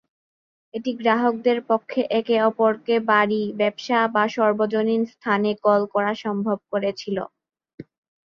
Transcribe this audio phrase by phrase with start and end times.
[0.73, 7.17] এটি গ্রাহকদের পক্ষে একে অপরকে বাড়ি, ব্যবসা, বা সর্বজনীন স্থানে কল করা সম্ভব করেছিল।